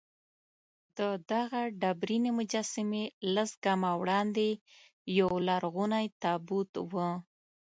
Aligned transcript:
له 0.97 1.07
دغه 1.31 1.61
ډبرینې 1.81 2.31
مجسمې 2.39 3.03
لس 3.33 3.51
ګامه 3.63 3.91
وړاندې 4.01 4.47
یولرغونی 5.19 6.05
تابوت 6.21 6.71
و. 6.89 6.93